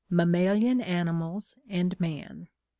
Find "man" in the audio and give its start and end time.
1.99-2.47